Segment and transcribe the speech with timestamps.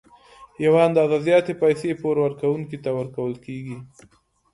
[0.65, 3.77] یوه اندازه زیاتې پیسې پور ورکوونکي ته ورکول کېږي